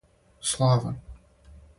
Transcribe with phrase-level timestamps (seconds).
[0.51, 0.95] славан